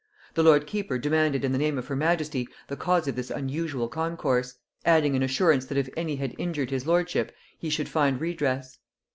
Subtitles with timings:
[0.33, 3.87] The lord keeper demanded in the name of her majesty the cause of this unusual
[3.87, 8.79] concourse; adding an assurance that if any had injured his lordship, he should find redress.